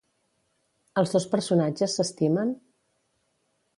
[1.01, 2.55] Els dos personatges s'estimen?